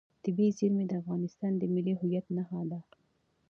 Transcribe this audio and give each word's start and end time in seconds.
طبیعي 0.23 0.51
زیرمې 0.57 0.85
د 0.87 0.93
افغانستان 1.01 1.51
د 1.57 1.63
ملي 1.73 1.93
هویت 1.99 2.25
نښه 2.35 2.61
ده. 2.71 2.79